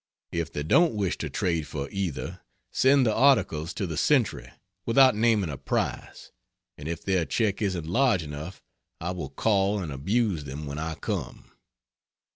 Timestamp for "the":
3.05-3.13, 3.85-3.97